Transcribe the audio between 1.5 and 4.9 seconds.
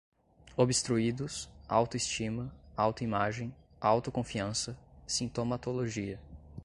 autoestima, autoimagem, autoconfiança,